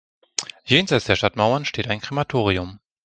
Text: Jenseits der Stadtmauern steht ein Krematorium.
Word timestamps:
Jenseits 0.65 1.05
der 1.05 1.15
Stadtmauern 1.15 1.63
steht 1.63 1.87
ein 1.87 2.01
Krematorium. 2.01 2.79